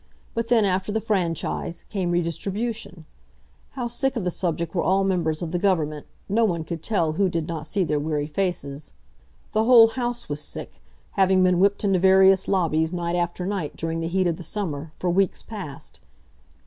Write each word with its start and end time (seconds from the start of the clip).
But 0.33 0.47
then, 0.47 0.65
after 0.65 0.91
the 0.91 0.99
franchise, 0.99 1.83
came 1.91 2.09
redistribution. 2.09 3.05
How 3.73 3.85
sick 3.85 4.15
of 4.15 4.23
the 4.23 4.31
subject 4.31 4.73
were 4.73 4.81
all 4.81 5.03
members 5.03 5.43
of 5.43 5.51
the 5.51 5.59
Government, 5.59 6.07
no 6.27 6.43
one 6.43 6.63
could 6.63 6.81
tell 6.81 7.11
who 7.11 7.29
did 7.29 7.47
not 7.47 7.67
see 7.67 7.83
their 7.83 7.99
weary 7.99 8.25
faces. 8.25 8.93
The 9.51 9.65
whole 9.65 9.89
House 9.89 10.27
was 10.27 10.41
sick, 10.41 10.81
having 11.11 11.43
been 11.43 11.59
whipped 11.59 11.83
into 11.83 11.99
various 11.99 12.47
lobbies, 12.47 12.91
night 12.91 13.15
after 13.15 13.45
night, 13.45 13.75
during 13.75 13.99
the 13.99 14.07
heat 14.07 14.25
of 14.25 14.37
the 14.37 14.41
summer, 14.41 14.91
for 14.95 15.11
weeks 15.11 15.43
past. 15.43 15.99